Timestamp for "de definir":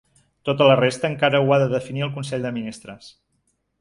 1.65-2.05